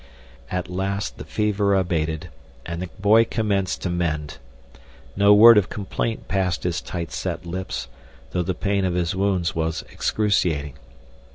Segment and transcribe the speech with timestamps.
[0.49, 2.29] At last the fever abated
[2.65, 4.39] and the boy commenced to mend.
[5.15, 7.87] No word of complaint passed his tight set lips,
[8.31, 10.73] though the pain of his wounds was excruciating.